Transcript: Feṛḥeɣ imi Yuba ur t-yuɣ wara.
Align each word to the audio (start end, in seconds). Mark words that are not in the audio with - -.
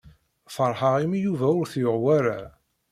Feṛḥeɣ 0.55 0.95
imi 1.03 1.19
Yuba 1.25 1.47
ur 1.59 1.67
t-yuɣ 1.71 1.97
wara. 2.03 2.39